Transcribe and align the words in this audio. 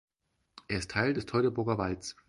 Er 0.67 0.79
ist 0.79 0.89
Teil 0.89 1.13
des 1.13 1.27
Teutoburger 1.27 1.77
Walds. 1.77 2.17